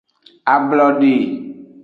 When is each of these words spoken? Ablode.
Ablode. 0.53 1.13